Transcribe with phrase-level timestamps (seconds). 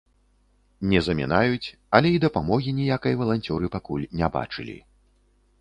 [0.93, 1.67] Не замінаюць,
[1.99, 4.77] але і дапамогі ніякай валанцёры пакуль не бачылі.